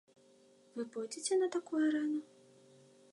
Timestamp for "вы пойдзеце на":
0.77-1.47